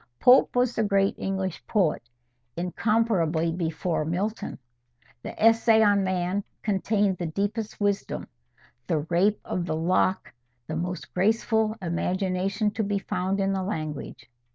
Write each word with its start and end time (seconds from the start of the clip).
Pope 0.19 0.55
was 0.55 0.73
the 0.73 0.81
great 0.83 1.13
English 1.19 1.63
poet, 1.67 2.01
incomparably 2.57 3.51
before 3.51 4.03
Milton. 4.03 4.57
The 5.21 5.39
"Essay 5.39 5.83
on 5.83 6.03
Man" 6.03 6.43
contained 6.63 7.19
the 7.19 7.27
deepest 7.27 7.79
wisdom; 7.79 8.27
the 8.87 9.01
"Rape 9.11 9.39
of 9.45 9.67
the 9.67 9.75
Lock" 9.75 10.33
the 10.65 10.75
most 10.75 11.13
graceful 11.13 11.75
imagination 11.83 12.71
to 12.71 12.83
be 12.83 12.97
found 12.97 13.39
in 13.39 13.53
the 13.53 13.61
language. 13.61 14.25